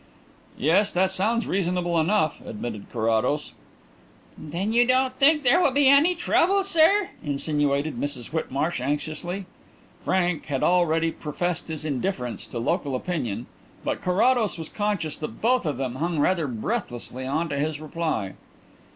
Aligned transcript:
"Yes; 0.57 0.91
that 0.93 1.11
sounds 1.11 1.45
reasonable 1.45 1.99
enough," 1.99 2.41
admitted 2.43 2.87
Carrados. 2.91 3.51
"Then 4.35 4.73
you 4.73 4.83
don't 4.83 5.13
think 5.19 5.43
there 5.43 5.61
will 5.61 5.69
be 5.69 5.87
any 5.89 6.15
trouble, 6.15 6.63
sir?" 6.63 7.09
insinuated 7.23 7.99
Mrs 7.99 8.29
Whitmarsh 8.33 8.81
anxiously. 8.81 9.45
Frank 10.03 10.47
had 10.47 10.63
already 10.63 11.11
professed 11.11 11.67
his 11.67 11.85
indifference 11.85 12.47
to 12.47 12.57
local 12.57 12.95
opinion, 12.95 13.45
but 13.83 14.01
Carrados 14.01 14.57
was 14.57 14.69
conscious 14.69 15.17
that 15.17 15.39
both 15.39 15.67
of 15.67 15.77
them 15.77 15.97
hung 15.97 16.17
rather 16.17 16.47
breathlessly 16.47 17.27
on 17.27 17.47
to 17.49 17.59
his 17.59 17.79
reply. 17.79 18.33